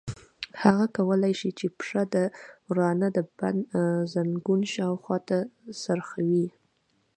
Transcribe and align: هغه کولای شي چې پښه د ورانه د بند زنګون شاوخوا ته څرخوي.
هغه 0.63 0.85
کولای 0.97 1.33
شي 1.39 1.49
چې 1.59 1.67
پښه 1.79 2.01
د 2.15 2.17
ورانه 2.69 3.07
د 3.17 3.19
بند 3.37 3.61
زنګون 4.13 4.61
شاوخوا 4.73 5.17
ته 5.29 5.37
څرخوي. 5.83 6.47